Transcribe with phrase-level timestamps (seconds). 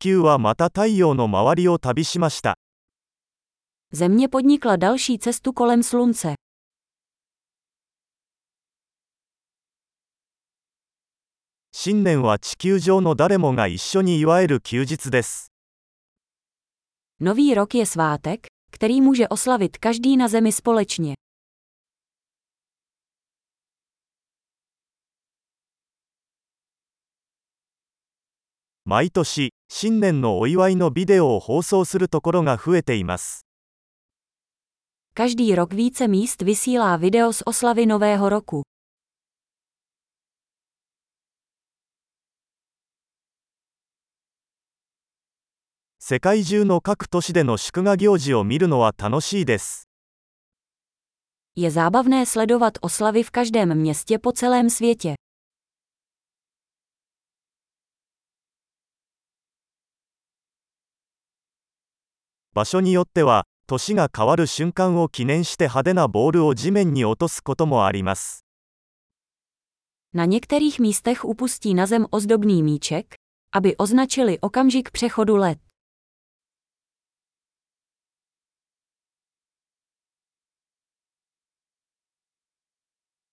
[0.00, 2.56] 球はまた太陽の周りを旅しました。
[3.92, 6.34] Země podnikla další cestu kolem slunce.
[11.72, 15.52] 新年は地球上の誰もが一緒に祝える休日です。
[17.20, 21.14] Nový rok je svátek, který může oslavit každý na zemi společně.
[28.90, 33.46] 毎年、新年のお祝いのビデオを放送するところが増えています。
[35.14, 38.64] Každý rok více míst vysílá video z oslavy Nového roku.
[46.00, 49.86] 世界中の各都市での祝賀行事を見るのは楽しいです。
[51.54, 55.14] Je zábavné sledovat oslavy v každém městě po celém světě.
[62.52, 68.44] 場所によっては、年が変わる瞬間を記念して派手なボールを地面に落とすこともあります。
[70.12, 73.14] Na některých místech upustí na zem ozdobný míček,
[73.54, 75.58] aby označili okamžik přechodu let.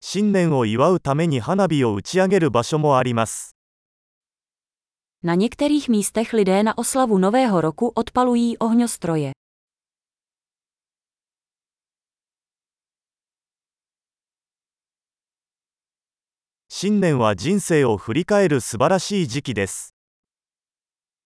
[0.00, 3.56] 新年を祝うために花火を打ち上げる場所もあります。
[5.22, 9.32] Na některých místech lidé na oslavu Nového roku odpalují ohňostroje.
[16.68, 19.94] 新年は人生を振り返る素晴らしい時期です。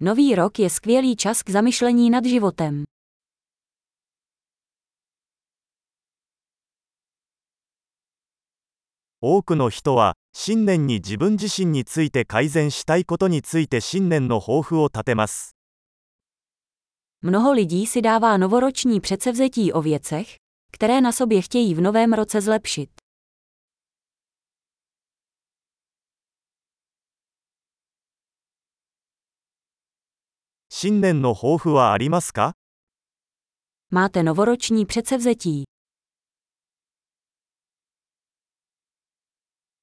[0.02, 2.85] Nový rok je skvělý čas k zamyšlení nad životem.
[9.25, 15.55] 多くの人は、新年に自分自身について改善したいことについて新年の抱負を立てます。
[17.21, 20.35] Mnoho lidí si dává novoroční předsevzetí o věcech,
[20.71, 22.89] které na sobě chtějí v novém roce zlepšit.
[30.69, 32.56] 新年の抱負はありますか
[33.89, 35.72] Máte novoroční předsevzetí.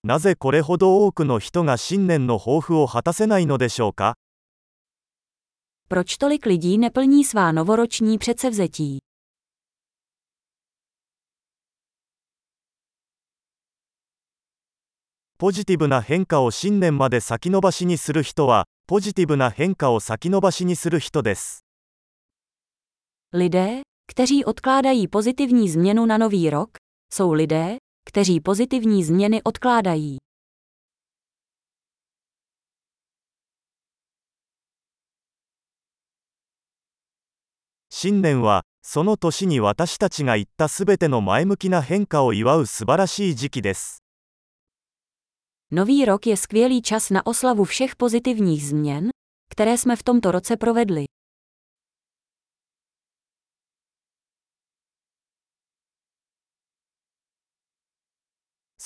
[0.03, 4.15] なぜこれほど多くの人が新年の抱負を果たせないのでしょうか
[5.91, 8.99] Proč tolik lidí neplní svá novoroční předsevzetí?
[15.37, 21.65] ポジティブな変化を新年まで先延ばしにする人は、ポジティブな変化を先延ばしにする人です。
[23.35, 26.71] Lidé, kteří odkládají pozitivní změnu na nový rok,
[27.13, 30.18] jsou lidé, kteří pozitivní změny odkládají.
[37.98, 44.04] 新年は、その年に私たちが言ったすべての前向きな変化を祝う素晴らしい時期です。
[45.72, 49.10] Nový rok je skvělý čas na oslavu všech pozitivních změn,
[49.50, 51.06] které jsme v tomto roce provedli.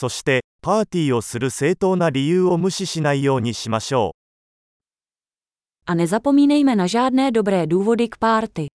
[0.04, 5.92] そして、パーティーをする正当な理由を無視しないようにしましょう。
[5.92, 8.73] A nezapomínejme na žádné dobré důvody k párty.